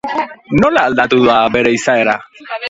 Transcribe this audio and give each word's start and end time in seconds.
Nola 0.63 0.85
aldatu 0.91 1.19
da 1.27 1.35
bere 1.57 1.75
izaera? 1.81 2.17